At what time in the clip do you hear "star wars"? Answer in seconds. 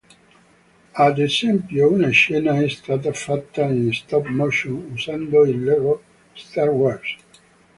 6.33-7.15